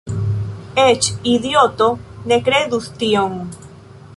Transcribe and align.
Eĉ 0.83 1.09
idioto 1.33 1.89
ne 2.31 2.41
kredus 2.49 2.89
tion. 3.03 3.37